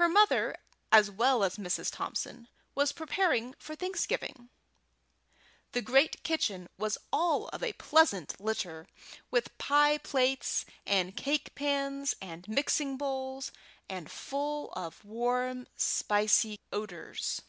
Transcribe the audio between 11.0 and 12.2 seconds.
cake pans